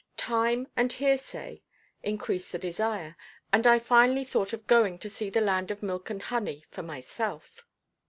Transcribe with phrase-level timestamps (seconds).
[0.17, 1.61] Time and heresay
[2.01, 3.15] increased the desire,
[3.53, 6.81] and I finally thought of going to see the land of milk and honey for
[6.81, 7.63] myself.